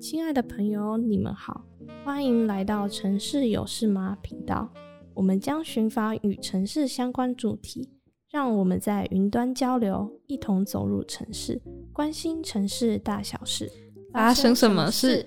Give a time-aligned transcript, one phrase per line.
[0.00, 1.64] 亲爱的朋友，你们好，
[2.04, 4.68] 欢迎来到城市有事吗频道。
[5.14, 7.88] 我们将寻访与城市相关主题，
[8.30, 11.62] 让我们在云端交流，一同走入城市，
[11.92, 13.70] 关心城市大小事。
[14.12, 15.24] 发生什么事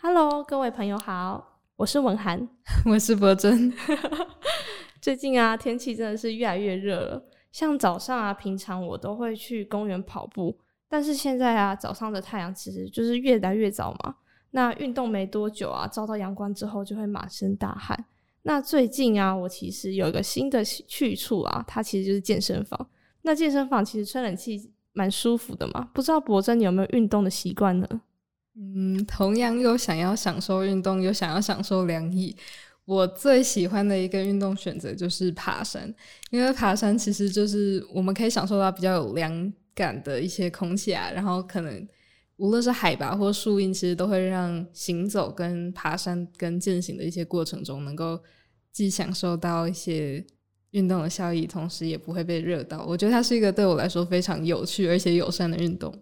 [0.00, 2.48] ？Hello，各位朋友好，我是文涵，
[2.86, 3.72] 我是博真。
[5.06, 7.24] 最近啊，天气真的是越来越热了。
[7.52, 10.58] 像早上啊，平常我都会去公园跑步，
[10.88, 14.16] 但是现在啊，早上的太阳其实就是越来越早嘛。
[14.50, 18.04] 那运动没多久啊，照到阳光之后就会满身大汗。
[18.42, 22.88] 那最近啊，我其实有一个新的去处啊，它其实就是健身房。
[23.22, 25.88] 那健身房其实吹冷气蛮舒服的嘛。
[25.94, 27.86] 不知道博真你有没有运动的习惯呢？
[28.58, 32.34] 嗯，同样又想要享受运动，又想要享受凉意，
[32.86, 35.94] 我最喜欢的一个运动选择就是爬山。
[36.30, 41.86] 因为爬山其实就是我们可以享受到比较有凉感的一些空气啊，然后可能
[42.36, 48.18] 无论是海拔或树荫，其实都会让行走跟爬山跟健行的一些过程中，能够
[48.72, 50.24] 既享受到一些
[50.70, 52.84] 运动的效益，同时也不会被热到。
[52.86, 55.94] 我觉得它是一个对我来说非常有趣而且友善的运动。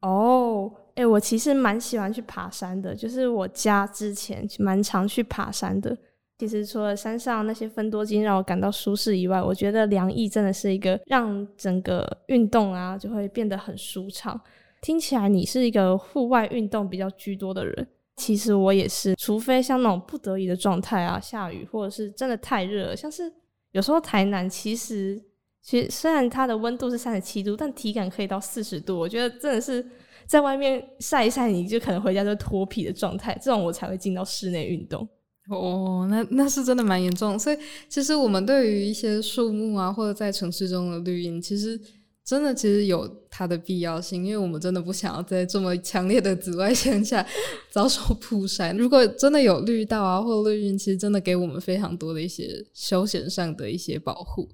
[0.00, 0.72] 哦。
[0.96, 5.94] 哎、我其实蛮喜欢去爬山的，就是我家之前蛮常去爬山的。
[6.38, 14.38] 其实除了山上那些分多金让我感到舒适以外，我觉得凉意真的是一个让整个运动啊就会变得很舒畅。
[14.82, 23.32] 听起来你是一个户外运动比较居多的人，其实我也是，除非像那种不得已的状态啊，下雨或者是真的太热，像是
[23.72, 25.20] 有时候台南其实
[25.62, 29.84] 其实虽然它的温度是三十七度，但体感可以到四十度，我觉得真的是。
[30.26, 35.08] 在外面晒一晒，你就可能回家就脱皮的状态，这种我才会进到室内运动。
[35.48, 37.38] 哦，那那是真的蛮严重。
[37.38, 37.56] 所以
[37.88, 41.80] 其实我们对于一些树木啊，或者在城市中的绿荫，其实
[42.24, 47.24] 真的其实有它的必要性，因为我们真的不想要在这么强烈的紫外线下
[47.70, 48.72] 遭受曝晒。
[48.72, 54.48] 如果真的有绿道啊，或绿荫，其实真的给我们非常多的一些休闲上的一些保护。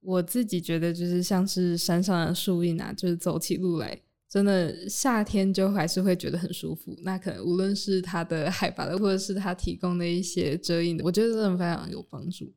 [0.00, 4.00] 我自己觉得，就是像是山上的树荫啊，就是走起路来。
[4.28, 6.94] 真的夏天就还是会觉得很舒服。
[7.02, 12.52] 那可能无论是它的海拔的，或者是它提供的一些遮阴的，我觉得真的非常有帮助。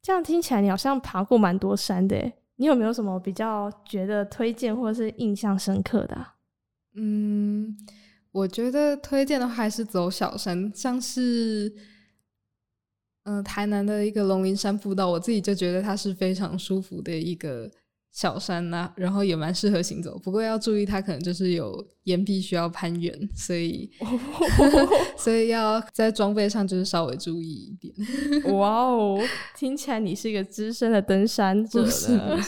[0.00, 2.32] 这样听起来，你好像爬过蛮多山的耶。
[2.56, 6.36] 你有没有什么比较觉得推荐或者是印象深刻的啊？
[6.94, 7.76] 嗯，
[8.30, 11.68] 我觉得推荐的话还是走小山，像是
[13.24, 17.68] 嗯、呃、台南的一个龙鳞山步道，我自己就觉得它是非常舒服的一个。
[18.12, 23.88] 小山呐、啊，然后也蛮适合行走，不过要注意，它可能就是有岩壁需要攀援，所以
[25.16, 28.52] 所以要在装备上就是稍微注意一点。
[28.54, 29.20] 哇哦，
[29.56, 32.40] 听起来你是一个资深的登山者了。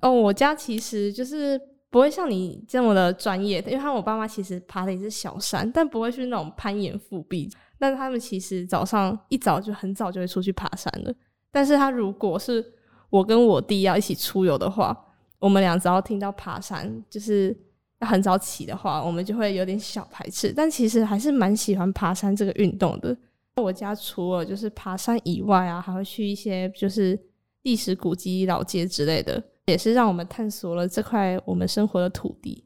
[0.00, 1.60] 哦，我家其实就是
[1.90, 7.50] 不会像你这么的专业，因为他我爸妈其实爬的也是小山，但不会去那种攀岩复壁。
[7.78, 11.14] 但是他们其实早上一早就很早就会出去爬山了。
[11.50, 12.64] 但是他如果是
[13.12, 14.98] 我跟我弟要一起出游的话，
[15.38, 17.54] 我们俩只要听到爬山，就是
[18.00, 20.50] 要很早起的话，我们就会有点小排斥。
[20.50, 23.14] 但其实还是蛮喜欢爬山这个运动的。
[23.56, 27.18] 我家除了就是爬山以外啊，还会去一些就是
[27.64, 32.64] 历史古迹、老街之类的，也是让我们探索了这块我们生活的土地。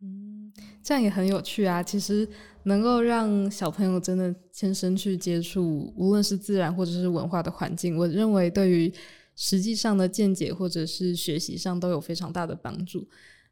[0.00, 0.52] 嗯，
[0.84, 1.82] 这样也很有趣啊。
[1.82, 2.28] 其实
[2.62, 8.94] 能够让小朋友真的亲身去接触，无论是自然或者是文化的环境，我认为对于
[9.36, 13.06] 实际上的见解或者是学习上都有非常大的帮助。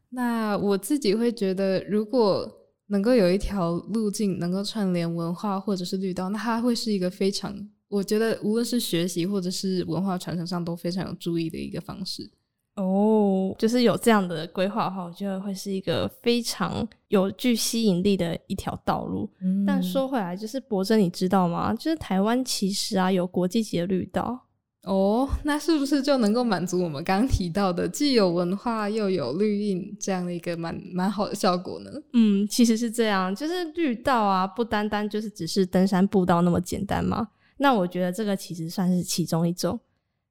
[0.09, 2.49] 那我自己会觉得，如果
[2.87, 12.29] 能够有一条路径能够串联文化或者是绿道，那它会是一个非常，我觉得无论是学习或者是文化传承上都非常有注意的一个方式。
[12.75, 19.29] 哦，就是有这样的规划的话，我觉得会是一个非常有具吸引力的一条道路。
[19.41, 19.63] 嗯。
[19.65, 21.73] 但说回来，就是博真，你知道吗？
[21.73, 24.47] 就是台湾其实啊有国际级的绿道。
[24.83, 31.89] 哦，那是不是就能够满足我们刚刚提到的既有文化又有绿荫这样的一个蛮蛮好的效果呢？
[32.11, 37.29] 嗯，其实是这样，就是绿道啊，不单单就是只是登山步道那么简单嘛。
[37.57, 39.79] 那我觉得这个其实算是其中一种，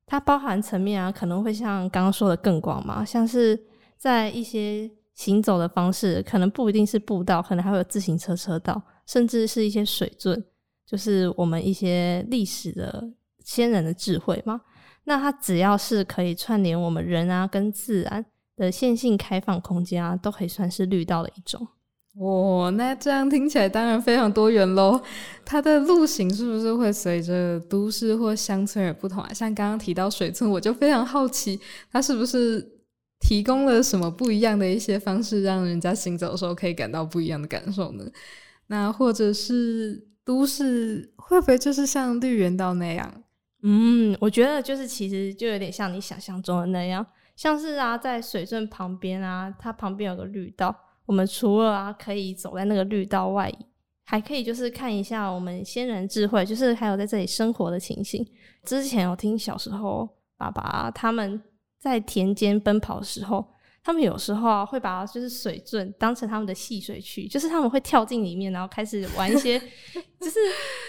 [0.04, 3.58] 它包含层面啊，可能会像刚刚说的更广嘛，像是
[3.96, 10.44] 在一些行走的方式，可能不一定是步道，可能还会有自行车车道，甚至是一些水圳，
[10.84, 13.10] 就是我们一些历史的。
[13.44, 14.60] 先人的智慧吗？
[15.04, 18.24] 那它只要是可以串联我们人啊跟自然
[18.56, 21.66] 的线性开放空间啊，都可以算是绿道的一种。
[22.20, 25.00] 哦，那这样听起来当然非常多元喽。
[25.44, 29.32] 它的路型是不是会随着都市或乡村而不同啊？
[29.32, 31.58] 像刚刚提到水村，我就非常好奇，
[31.90, 32.64] 它是不是
[33.18, 38.04] 提供了什么不一样的一些方式，让人家行走的时候可以感到不一样的感受呢？
[38.66, 43.24] 那或者是都市会不会就是像绿园道那样？
[43.62, 47.06] 嗯，我觉得就是其实就有点像你想象中的那样，
[47.36, 50.74] 像是啊，在水圳旁边啊，它旁边有个绿道，
[51.06, 53.52] 我们除了啊可以走在那个绿道外，
[54.04, 58.26] 还可以就是看一下我们先人智慧，就是还有在这里生活的情形。
[58.64, 61.40] 之前我听小时候爸爸他们
[61.78, 63.51] 在田间奔跑的时候。
[63.84, 69.58] 他们有时候啊，会把就是水圳当成他们的戏水区，就是他们会跳进里面，然后开始玩一些，
[70.20, 70.38] 就是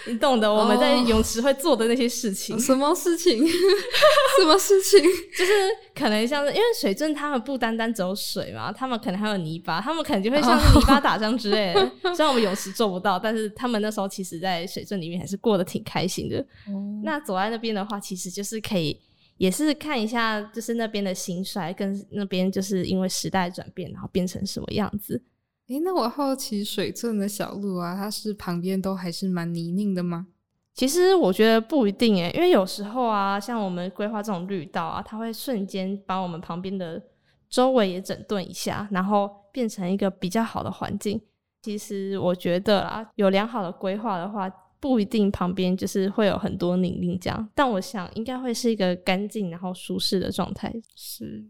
[0.06, 2.54] 你懂得我们在泳池会做的那些事情。
[2.54, 3.44] 哦、什么事情？
[4.38, 5.02] 什么事情？
[5.36, 5.52] 就是
[5.92, 11.80] 可能像是因为水圳他们不单单只有水嘛，他们可能还有泥巴，他们可能就会像是泥巴打仗之类的。
[11.80, 16.38] 哦、虽然我们泳池做不到，但是他们那时候其实在水圳里面还是过得挺开心的。
[16.68, 18.96] 哦、那走在那边的话，其实就是可以。
[19.36, 25.22] 也是看一下，就是那边的兴衰，跟那边就是因为时代转变，然后变成什么样子。
[25.68, 30.28] 诶，那我好奇水镇的小路啊，它是旁边都还是蛮泥泞的吗？
[30.72, 37.02] 其实我觉得不一定诶，因为有时候啊，像我们规划这种绿道啊，它会瞬间把我们旁边的
[37.48, 41.20] 周围也整顿一下，然后变成一个比较好的环境。
[41.62, 44.50] 其实我觉得啊，有良好的规划的话。
[44.84, 50.70] 不一定旁边就是会有很多泥泞这样，但我想应该会是一个干净然后舒适的状态。
[50.94, 51.42] 是，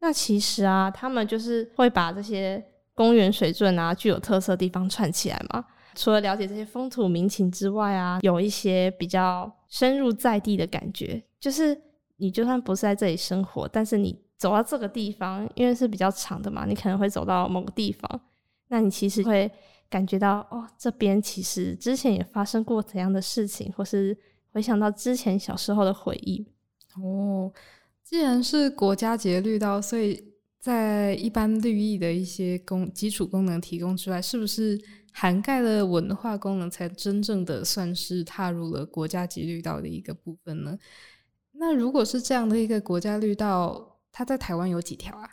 [0.00, 2.62] 那其实啊，他们就是会把这些
[2.94, 5.64] 公园水圳啊具有特色的地方串起来嘛。
[5.94, 11.74] 除了了解这些风土民情之外啊，有一些比较深入在地的感觉，就是
[12.18, 18.20] 你就算不是在这里生活，但是你走到这个地方，因为是比较长的嘛，你可能会走到某个地方，
[18.68, 19.50] 那你其实会。
[19.92, 24.16] 感觉到哦，这边其实之前也发生过怎样的事情，或是
[24.50, 26.46] 回想到之前小时候的回忆。
[26.96, 27.52] 哦，
[28.02, 34.80] 既然是国家级绿道，所以在一般绿意的一些功基础功能提供之外，是不是
[35.12, 40.78] 涵盖了文化功能，才真正的算是踏入了国家级绿道的一个部分呢？
[41.52, 45.28] 那如果是这样的一个国家绿道，它在台湾有几条啊？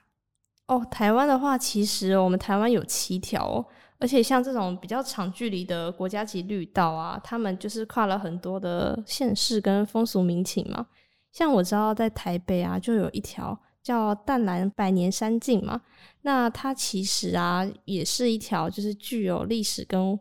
[0.68, 3.66] 哦，台湾的话，其实我们台湾有七条哦。
[4.00, 10.88] 而且像这种比较长距离的国家级绿道啊，他们就是跨了很多的县市跟风俗民情嘛。
[11.32, 15.82] 像我知道在台北啊，就有一条叫淡蓝百年山径嘛。
[16.22, 20.18] 那它其实啊，也是一条就是具有历史跟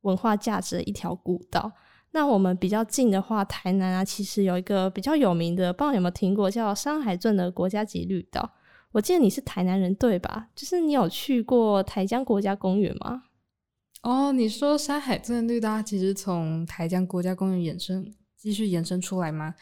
[0.00, 1.70] 文化价值的一条古道。
[2.12, 8.50] 那我们比较近的话，台南啊，其实有一个比较有名的，不知道有没有听过，叫山海镇的国家级绿道。
[8.92, 10.48] 我记得你是台南人对吧？
[10.54, 13.24] 就是你有去过台江国家公园吗？
[14.02, 19.54] 哦，你说山海圳绿道其实从台江国家公园延伸，继续延伸出来吗？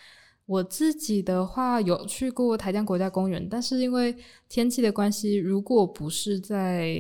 [0.47, 4.17] 我自己的话有去过台江国家公园，但是因为
[4.49, 6.97] 天气的关系，如果不是在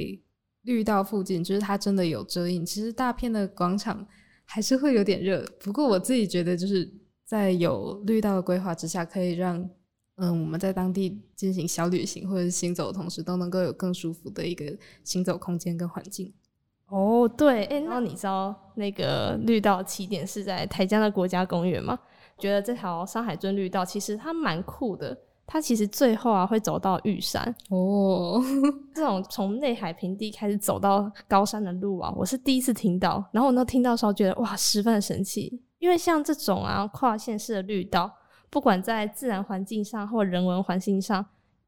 [0.62, 4.04] 绿道附近，就是它真的有遮荫，其实大片的广场
[4.44, 5.46] 还是会有点热。
[5.60, 6.92] 不过我自己觉得，就是
[7.24, 9.70] 在有绿道的规划之下，可以让。
[10.16, 14.64] 嗯，我们在当地进行小旅行或者是行走的同时，都能够有更舒服的一个
[15.04, 16.32] 行走空间跟环境。
[16.88, 21.98] 哦，对，哎、欸，那你知道那个绿道起点是在台江的国家公园吗？
[22.38, 25.14] 觉得这条山海尊绿道其实它蛮酷的，
[25.46, 27.54] 它其实最后啊会走到玉山。
[27.68, 28.40] 哦，
[28.94, 33.22] 这种从内海平地开始走到高山的路啊，我是第一次听到。
[33.32, 38.10] 然后我那听到的时候觉得哇，十分的神奇，因为像这种啊跨县市的绿道。
[38.56, 41.26] 不管在自然环境上或人文环境上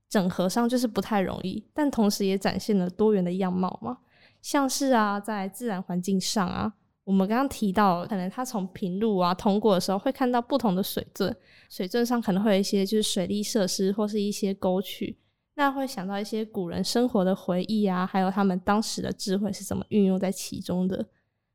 [0.09, 3.99] 整合上，就是不太容易，但同时也展现了多元的样貌嘛。
[4.41, 6.73] 像是啊，在自然环境上啊，
[7.05, 11.37] 我们刚刚提到，可能它从平路啊通过的时候，会看到不同的水圳，
[11.69, 15.19] 水圳上可能会有一些就是水利设施或是一些沟渠，
[15.57, 21.05] 那会想到一些古人生活的回忆啊，还有他们当时的智慧是怎么运用在其中的。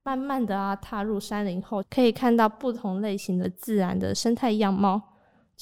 [0.04, 5.02] 慢慢的啊，踏入山林后，可以看到不同类型的自然的生态样貌。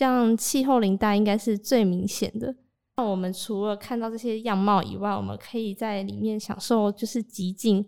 [0.02, 2.56] 这样气候林带应该是最明显的。
[2.98, 7.86] 那我们除了看到这些样貌以外，我们可以在里面享受就是极境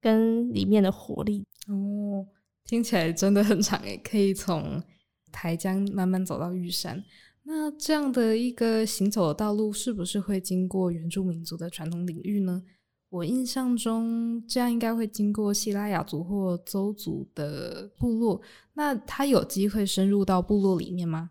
[0.00, 1.44] 跟里面的活力。
[1.66, 2.24] 哦，
[2.66, 4.80] 听起来真的很长诶，可以从
[5.32, 7.02] 台江慢慢走到玉山。
[7.42, 12.62] 那这样的一个行走的道路，是不是会经过原住民族的传统领域呢？
[13.08, 18.40] 我印象中，这样应该会经过西拉雅族或邹族的部落。
[18.74, 21.30] 那他有机会深入到部落里面吗？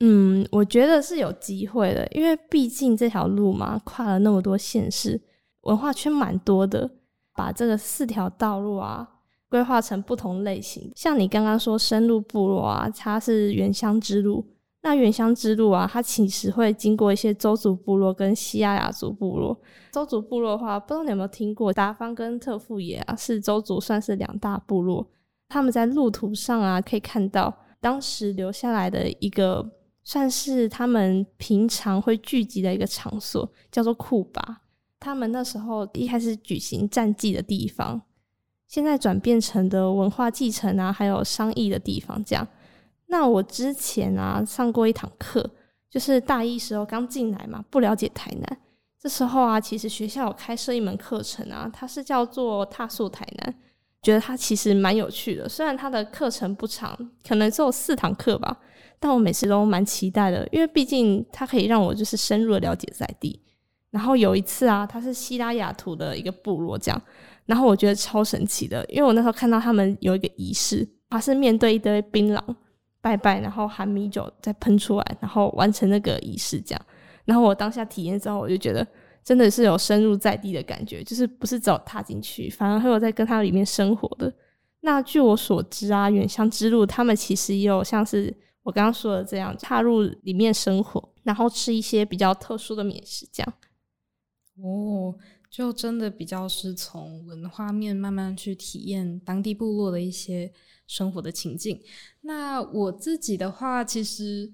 [0.00, 5.20] 嗯，我觉得是有机会的，因为毕竟这条路嘛，跨了那么多县市，
[5.62, 6.90] 文化圈蛮多的。
[7.34, 9.08] 把这个四条道路啊
[9.48, 10.90] 规划成不同类型。
[10.96, 14.44] 像你刚刚说深入部落啊，它是原乡之路。
[14.82, 19.56] 那原乡之路啊，它其实会经过一些周族部落跟西亚雅族部落。
[19.92, 25.08] 周族部落的话，不知道你有没有听过，达方跟特富野啊，是周族算是两大部落。
[25.48, 29.64] 他们在路途上啊，可以看到当时留下来的一个，
[30.08, 34.62] 算是他们平常会聚集的一个场所，叫做库巴。
[34.98, 38.00] 他们那时候一开始举行战祭的地方，
[38.66, 42.48] 现在转变成的文化继承啊，还有商议的地方，这样。
[43.08, 45.46] 那我之前啊上过一堂课，
[45.90, 48.58] 就是大一时候刚进来嘛，不了解台南。
[48.98, 53.54] 这时候啊，其实学校有开设一门课程啊，它是叫做“踏溯台南”，
[54.00, 55.46] 觉得它其实蛮有趣的。
[55.46, 56.98] 虽然它的课程不长，
[57.28, 58.58] 可能只有四堂课吧，
[59.00, 63.40] 但我每次都蛮期待的，因为毕竟它可以让我就是深入的了解在地。
[63.90, 67.02] 然后有一次啊，它是西拉雅图的一个部落这样，
[67.46, 72.40] 然后我觉得超神奇的，因为我那时候看到他们有一个仪式，它是面对一堆槟榔。
[73.00, 76.86] 拜拜，然后含米酒再喷出来，然后完成那个仪式，这样。
[77.24, 78.84] 然后我当下体验之后，我就觉得
[79.22, 84.30] 真的是有深入在地的感觉，就是不是只有踏进去，反而还有在跟他里面生活的。
[84.80, 88.36] 那据我所知啊，远乡之路他们其实也有像是
[88.68, 93.54] 我刚刚说的这样，踏入里面生活，然后吃一些比较特殊的美食，这样。
[94.62, 95.16] 哦，
[95.48, 100.52] 就真的比较是从文化面慢慢去体验当地部落的一些。
[100.90, 101.78] 生活的情境。
[102.22, 104.50] 那我自己的话，其实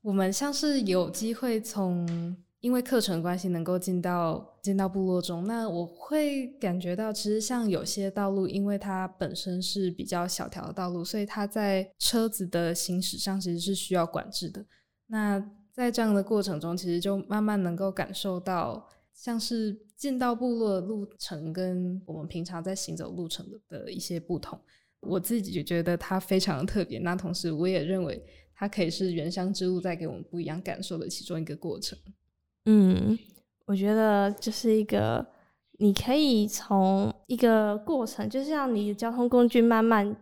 [0.00, 14.64] 我们像是有机会从因为课程关系能够进到进到部落中，那我会感觉到，其实像有些道路，因为它本身是比较小条的道路，所以它在车子的行驶上其实是需要管制的。
[15.06, 15.38] 那
[15.72, 24.58] 在这样的过程中，其实就慢慢能够感受到，像是进到部落的路程跟我们平常在行走路程的的一些不同。
[25.00, 28.22] 我自己就觉得它非常的特别，那同时我也认为
[28.54, 31.98] 它可以是原乡之路带给我们不一样感受的其中一个过程。
[32.66, 33.18] 嗯，
[33.70, 35.24] 我觉得就是一个
[35.78, 40.16] 你可以从一个过程，就像你的交通工具慢慢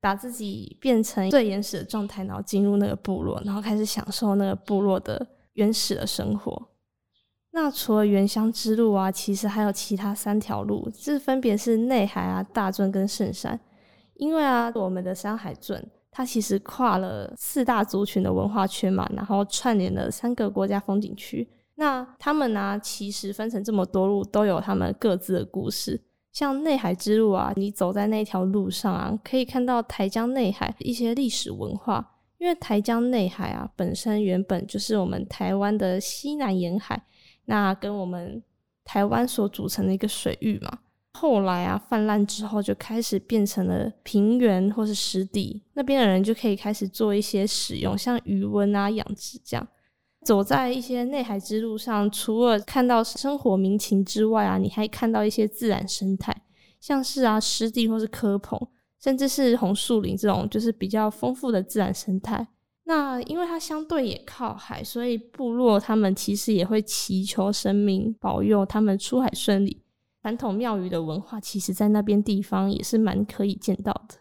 [0.00, 6.68] 把自己变成最原始的状态，然后进入那个部落，然后开始享受那个部落的原始的生活。
[7.50, 13.58] 那除了原乡之路啊，其实还有其他三条路，这分别是内海啊、大圳跟圣山。
[14.14, 21.48] 因为啊，我们的山海圳，它其实跨了四大族群的文化圈嘛，然后串联了三个国家风景区。
[21.76, 26.02] 那他们呢、其实分成这么多路，都有他们各自的故事。
[26.32, 32.12] 像内海之路啊，你走在那条路上啊，可以看到台江内海一些历史文化。
[32.38, 37.02] 因为台江内海啊，本身原本就是我们台湾的西南沿海，
[37.46, 38.42] 那跟我们
[38.84, 40.80] 台湾所组成的一个水域嘛。
[41.14, 49.66] 后来啊，泛滥之后就开始变成了平原或是湿地，那边的人就可以开始做一些使用，像鱼温啊、养殖这样。
[50.26, 56.36] 走在一些内海之路上，除了看到生活民情之外啊，你还看到一些自然生态，
[56.80, 58.60] 像是啊湿地或是蚵棚，
[59.00, 62.48] 甚至是红树林这种，就是比较丰富的自然生态。
[62.88, 69.80] 那因为它相对也靠海，所以部落他们其实也会祈求神明保佑他们出海顺利。
[70.22, 74.16] 传统庙宇的文化，其实在那边地方也是蛮可以见到的。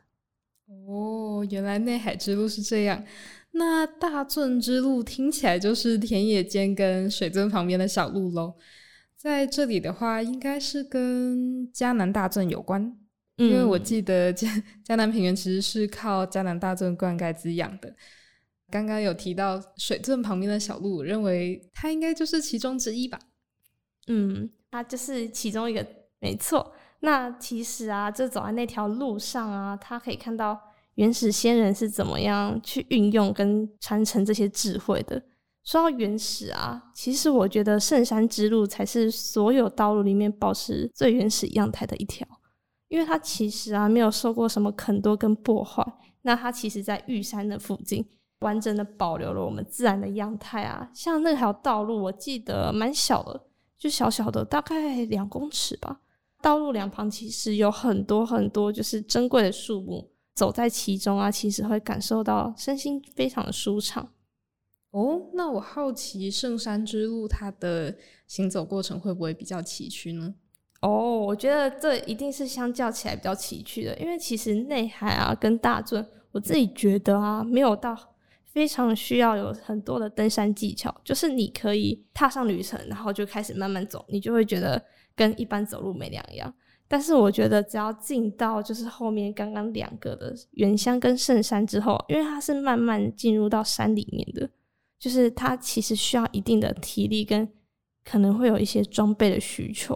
[0.87, 3.03] 哦，原来内海之路是这样。
[3.57, 8.53] 那大圳之路听起来就是田野间跟水圳旁边的小路喽。
[9.15, 12.83] 在这里的话，应该是跟嘉南大圳有关，
[13.37, 14.47] 嗯、因为我记得嘉
[14.83, 17.95] 嘉南平原其实是靠嘉南大圳灌溉滋养的。
[18.69, 23.17] 刚刚有提到水圳旁边的小路，我认为它应该就是其中之一吧。
[24.07, 24.49] 嗯。
[24.71, 25.87] 它就是其中一个，
[26.19, 26.73] 没错。
[26.99, 30.59] 那其实啊，就走在那条路上啊，它可以看到
[30.95, 35.21] 原始先人是怎么样去运用跟传承这些智慧的。
[35.63, 42.27] 说到原始啊，其实我觉得圣山之路才是所有道路里面保持最原始样态的一条，
[42.87, 45.83] 因为它其实啊没有受过什么坑多跟破坏。
[46.21, 48.05] 那它其实在玉山的附近，
[48.39, 50.89] 完整的保留了我们自然的样态啊。
[50.93, 53.45] 像那条道路，我记得蛮小的。
[53.77, 55.99] 就小小的，大概两公尺吧。
[56.41, 64.11] 道路两旁其实有很多很多，就是珍贵的树木，走在其中啊，其实会感受到身心非常的舒畅。
[64.91, 67.95] 哦，那我好奇圣山之路它的
[68.27, 70.35] 行走过程会不会比较崎岖呢？
[70.81, 77.97] 哦，我觉得这一定是相较起来比较崎岖的，因为其实内海啊跟大圳，我自己觉得啊没有到。
[78.55, 84.81] 非常需要有很多的登山技巧，就是你可以踏上旅程，然后就开始慢慢走，你就会觉得
[85.13, 86.53] 跟一般走路没两样。
[86.87, 94.49] 但是我觉得只要进到就是后面刚刚两个的原乡跟圣山之后，因为它是慢慢进入到山里面的，
[94.99, 97.49] 就是它其实需要一定的体力跟
[98.03, 99.93] 可能会有一些装备的需求。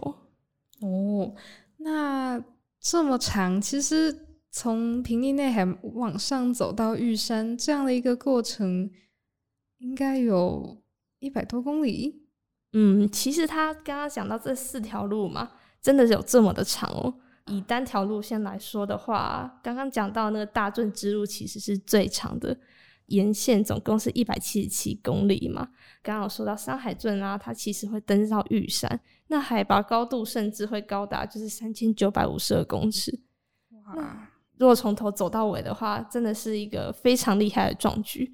[0.80, 1.32] 哦，
[1.76, 2.42] 那
[2.80, 8.90] 这么长，其实从平地内海往上走到玉山这样的一个过程，
[9.78, 10.82] 应该有
[11.20, 12.24] 一百多公里。
[12.72, 17.14] 嗯，其实他刚刚讲到这四条路嘛，真的是有这么的长哦。
[17.46, 22.56] 以单条路线来说的话，刚刚讲到那个大圳之路其实是最长的，
[23.06, 25.68] 沿线总共是一百七十七公里嘛。
[26.02, 33.20] 刚刚有说到山海圳啊，它其实会登到玉山，那海拔高度甚至会高达就是三千九百五十二公尺。
[33.86, 34.28] 哇！
[34.58, 38.30] 如果从头走到尾的话，真的是一个非常厉害的壮举。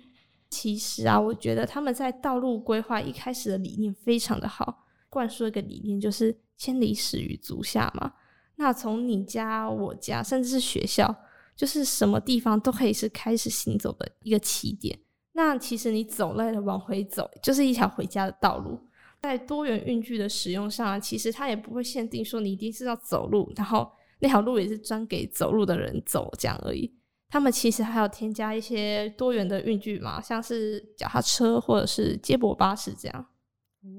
[0.50, 4.85] 其实啊，我觉得他们在道路规划一开始的理念非常的好，
[5.16, 8.12] 灌输一个理念就是千里始于足下嘛。
[8.56, 11.16] 那从你家、我家，甚至是学校，
[11.56, 14.98] 就是什么地方都可以是开始行走的一个起点。
[15.32, 18.78] 那其实你走累了往回走，就是一条回家的道路。
[19.22, 26.94] 在多元运具的使用上啊，其实它也不会限定说你一定是要走路，然后那条路也是专给走路的人走这样而已。
[27.30, 33.26] 他们其实还有添加一些多元的运具嘛，像是脚踏车或者是接驳巴士这样。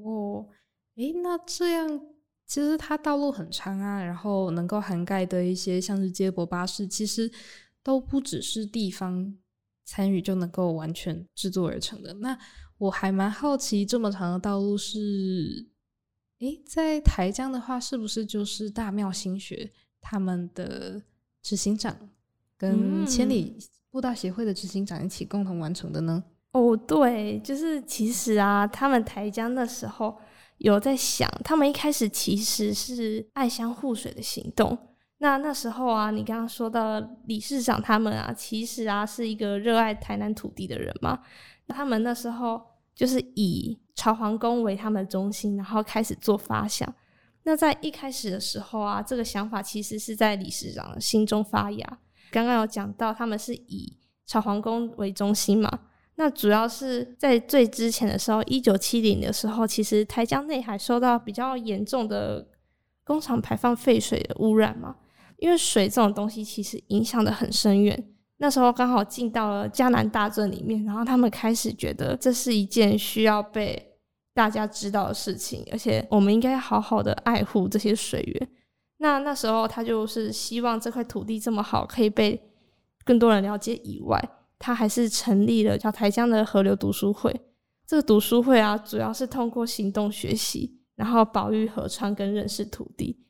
[0.06, 0.46] 哦，
[0.98, 2.02] 诶，那这样
[2.46, 7.32] 其实它道路很长啊，然后能够涵盖的一些像是接驳巴士，其实
[7.84, 9.36] 都不只是地方
[9.86, 12.14] 参与就能够完全制作而成的。
[12.16, 12.38] 那
[12.80, 15.68] 我还蛮好奇，这么长的道路是，
[16.40, 21.02] 诶，在台江的话，是不是就是大庙新学他们的
[21.42, 21.96] 执行长？
[22.58, 23.56] 跟千里
[23.92, 26.24] 步道协会的执行长一起共同完成的呢？
[26.54, 30.18] 哦，对，就是其实啊，他们台江的时候
[30.58, 34.78] 有在想，他们一开始其实是爱乡护水的行动。
[35.20, 41.20] 那那时候啊，你刚刚说到理事长他们啊，其实啊是一个热爱台南土地的人嘛。
[41.68, 42.62] 他们那时候
[42.94, 46.92] 就是以朝皇宫为他们的中心，然后开始做发想。
[47.44, 52.00] 那在一开始的时候啊，这个想法其实是在理事长的心中发芽。
[52.30, 55.80] 刚刚有讲到，他们是以朝皇宫为中心嘛？
[56.18, 62.48] 那主要是在最之前的时候，一九七零的时候，其实台江内海受到比较严重的
[63.04, 64.96] 工厂排放废水的污染嘛。
[65.38, 68.08] 因为水这种东西其实影响的很深远。
[68.38, 73.94] 那时候刚好进到了嘉南大圳里面，然后他们开始觉得这是一件需要被
[74.34, 78.50] 大家知道的事情，而且我们应该好好的爱护这些水源。
[78.98, 82.42] 那那时候他就是希望这块土地这么好，可以被
[83.06, 84.20] 更多人了解以外，
[84.60, 87.34] 他还是成立了叫台江的河流读书会。
[87.86, 93.24] 这个读书会啊，主要是通过行动学习，然后保育河川跟认识土地。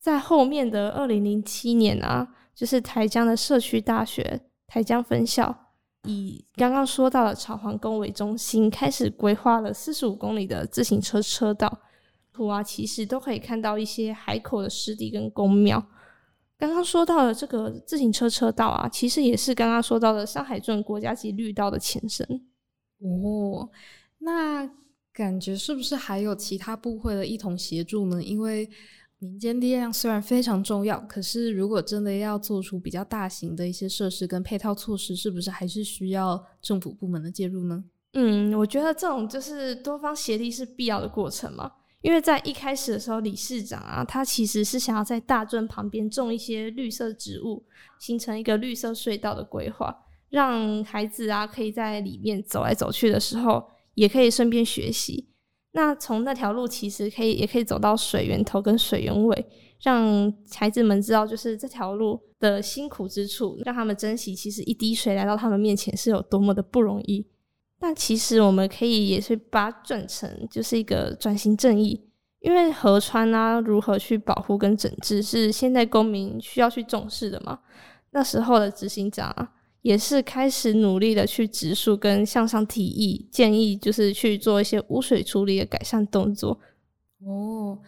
[0.00, 5.72] 在后面的二零零七年啊，就是台江的社区大学台江分校，
[6.04, 11.80] 以刚刚说到的朝皇宫为中心，开始规划了四十五公里的自行车车道。
[12.32, 15.84] 图啊，其实都可以看到一些海口的湿地跟宫庙。
[16.58, 22.26] 刚刚说到的这个自行车车道啊，其实也是刚刚说到的上海圳国家级绿道的前身。
[23.00, 23.70] 哦，
[24.18, 24.68] 那
[25.12, 28.20] 感觉是不是还有其他部会的一同协助呢？
[28.20, 28.68] 因为
[29.20, 37.84] 民间力量虽然非常重要，可是如果真的要做出比较大型的一些设施跟配套措施，是不是还是需要政府部门的介入呢？
[38.14, 41.70] 嗯，我觉得这种就是多方协力是必要的过程嘛。
[42.00, 47.64] 因为在一开始的时候，理事长啊，他其实是想要在大圳旁边种一些绿色植物，
[47.98, 55.28] 形成一个绿色隧道的规划，让孩子啊可以在里面走来走去的时候，也可以顺便学习。
[55.72, 59.46] 那从那条路其实可以，也可以走到水源头跟水源尾，
[59.82, 67.26] 让孩子们知道就是这条路的辛苦之处，让他们珍惜其实一滴水来到他们面前是有多么的不容易。
[67.80, 72.00] 那其实我们可以也是把它转成就是一个转型正义，
[72.40, 77.60] 因为河川啊如何去保护跟整治是现在公民需要去重视的嘛。
[78.10, 86.58] 那时候的执行长，也是开始努力的去植树跟向上提议建议，就是去做一些污水处理的改善动作。
[87.24, 87.78] 哦，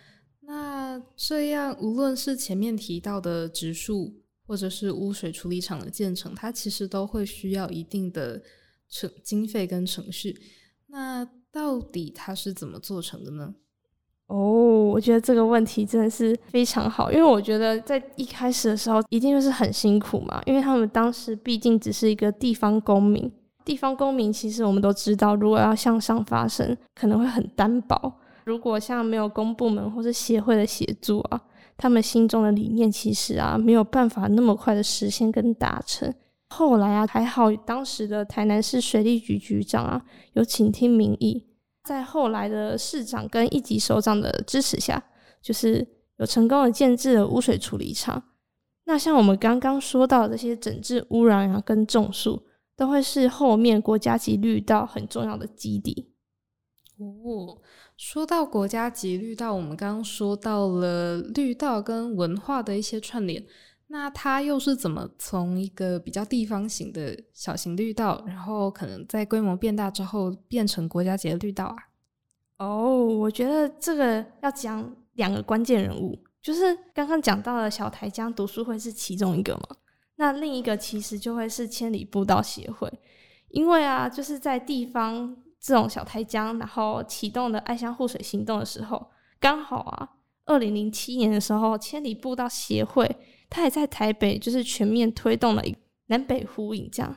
[0.42, 4.14] 那这样无论是前面提到的植树，
[4.46, 8.40] 或者是污水处理厂的建成，它其实都会需要一定的。
[8.90, 10.38] 程经费跟程序，
[10.88, 13.54] 那到底它是怎么做成的呢？
[14.26, 23.28] 哦，我觉得这个问题真的是非常好，因为我觉得在一开始的时候一定就是很辛苦嘛，因为他们当时毕竟只是一个地方公民，
[23.64, 28.20] 地方公民其实我们都知道，如果要向上发声，可能会很单薄。
[28.44, 31.40] 如果像没有公部门或是协会的协助啊，
[31.76, 36.12] 他们心中的理念其实啊没有办法那么快的实现跟达成。
[36.50, 41.46] 后来啊还好，当时的台南市水利局局长啊有倾听民意，
[41.84, 45.02] 在后来的市长跟一级首长的支持下，
[45.40, 45.86] 就是
[46.18, 48.22] 有成功的建置了污水处理厂。
[48.84, 52.42] 那像我们刚刚说到的这些整治污染啊跟种树，
[52.76, 56.12] 都会是后面国家级绿道很重要的基地。
[56.98, 57.56] 哦，
[57.96, 63.42] 说到国家级绿道，我们刚刚说到了绿道跟文化的一些串联，
[63.92, 71.76] 那它又是怎么从一个比较地方型的小型绿道，然后可能在规模变大之后变成国家级的绿道啊？
[72.58, 79.76] 哦，我觉得这个要讲两个关键人物，就是刚刚讲到的小台江读书会是其中一个嘛，
[80.16, 82.88] 那另一个其实就会是千里步道协会，
[83.48, 85.36] 因为啊，就是在地方。
[85.62, 90.08] 这种小台江，然后启动的爱乡护水行动的时候，刚好啊，
[90.46, 93.14] 二零零七年的时候，千里步道协会，
[93.50, 97.14] 它也在台北，就是全面推动了一南北呼应这样。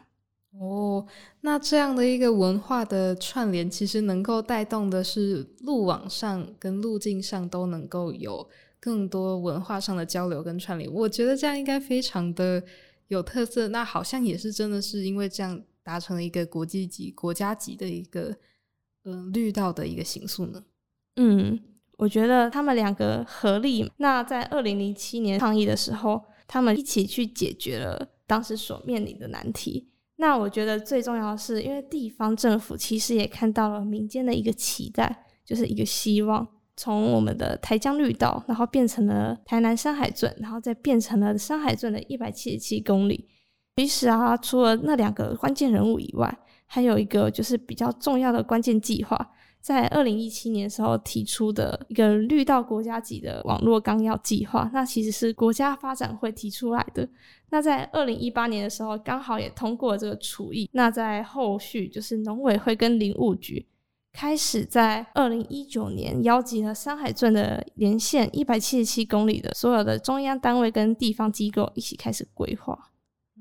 [0.60, 1.08] 哦，
[1.42, 10.92] 那这样的一个文化的串联，其实能够带动的是路网上跟路径上都能够有更多文化上的交流跟串联。
[10.92, 12.62] 我觉得这样应该非常的
[13.08, 13.70] 有特色。
[13.70, 15.64] 那好像也是真的是因为这样。
[15.86, 18.34] 达成了一个国际级、国家级的一个
[19.04, 20.64] 嗯、呃、绿道的一个形塑呢。
[21.18, 21.60] 嗯，
[21.98, 29.90] 我觉得他们两个合力，那在二零零七年倡议的时候，他们一起去解决了当时所面临的难题。
[30.18, 43.28] 那我觉得最重要的是，因为地方政府其实也看到了民间的一个期待，就是一个希望，从我们的台江绿道，然后变成了台南山海圳，然后再变成了山海圳的一百七十七公里。
[43.78, 49.32] 其实啊，除了那两个关键人物以外，还有一个就是比较重要的关键计划，
[49.64, 57.08] 在二零一七年的时候提出的一个绿道国家级的网络纲要计划，那其实是国家发展会提出来的。
[57.50, 60.70] 那在二零一八年的时候，刚好也通过了这个处议。
[60.74, 63.66] 那在后续，就是农委会跟林务局
[64.12, 72.92] 开始在二零一九年邀集了山海镇的连线一百七十七公里的所有的中央单位跟地方机构一起开始规划。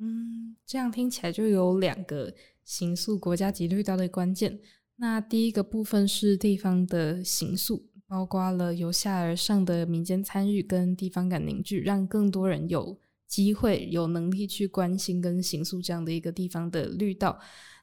[0.01, 2.33] 嗯，这样听起来就有两个
[2.65, 4.61] 形塑国家级绿道的关键。
[5.03, 17.37] 那第一个部分是地方的形塑，包括了由下而上的民间参与跟地方感凝聚，让更多人有机会、有能力去关心跟形塑这样的一个地方的绿道。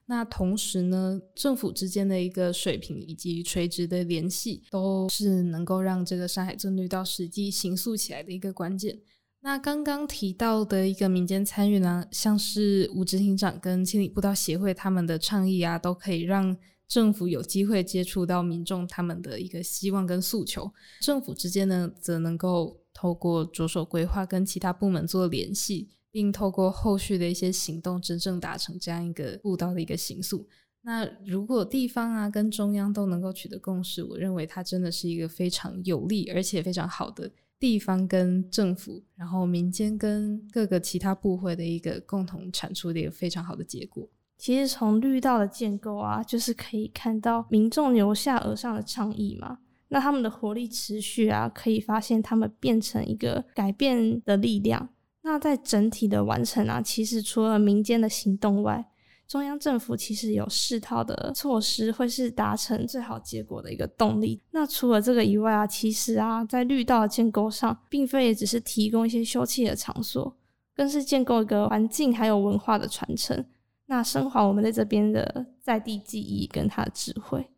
[0.06, 8.98] 那同时呢，政府之间的一个水平以及垂直的联系，都是能够让这个山海镇绿道实际行塑起来的一个关键。
[9.42, 16.56] 那刚刚提到的一个民间参与呢，像是吴执行长跟千里步道协会他们的倡议啊，都可以让
[16.90, 20.70] 政府有机会接触到民众他们的一个希望跟诉求。
[21.00, 30.46] 政府之间呢，则能够透过着手规划跟其他部门做联系，并透过后续的一些行动，真正达成这样一个步道的一个形塑。
[30.82, 37.32] 那如果地方啊跟中央都能够取得共识，我认为它真的是一个非常有利而且非常好的。
[37.60, 44.10] 地方跟政府，然后民间跟各个其他部会的一个共同产出的一个非常好的结果。
[44.40, 49.58] 其实从绿道的建构啊，就是可以看到民众由下而上的倡议嘛。
[49.90, 54.88] 那他们的活力持续啊，可以发现他们变成一个改变的力量。
[55.24, 58.90] 那在整体的完成啊，其实除了民间的行动外，
[59.28, 64.42] 中央政府其实有四套的措施，会是达成最好结果的一个动力。
[64.52, 70.34] 那除了这个以外啊，其实啊，在绿道的建构上，并非也只是提供一些休憩的场所，
[70.74, 73.46] 更是建构一个环境还有文化的传承，
[73.92, 77.50] 那升华我们在这边的在地记忆跟他的智慧。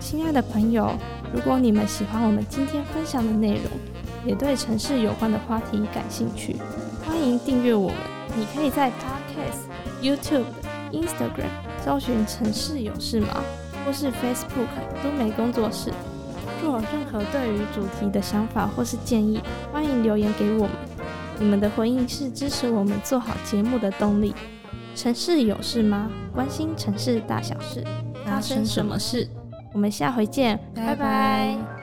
[0.00, 0.92] 亲爱的朋友，
[1.32, 3.64] 如果你们喜欢我们今天分享的内容，
[4.26, 6.56] 也对城市有关的话题感兴趣，
[7.06, 7.96] 欢迎订阅我们。
[8.36, 9.70] 你可以在 Podcast、
[10.02, 10.46] YouTube、
[10.90, 11.50] Instagram
[11.84, 13.40] 搜寻“城市有事吗”
[13.86, 14.66] 或是 Facebook“
[15.04, 15.92] 都美工作室”。
[16.60, 19.40] 若有任何对于主题的想法或是建议，
[19.72, 20.70] 欢迎留言给我们。
[21.38, 24.34] 你们的回应是支持我们做好节目的动力。
[24.94, 26.10] 城市有事吗？
[26.32, 27.82] 关心城市大小事，
[28.26, 29.28] 发生什么事？
[29.72, 30.94] 我们下回见，拜拜。
[30.94, 31.81] 拜拜。